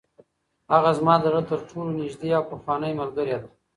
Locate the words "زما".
0.99-1.15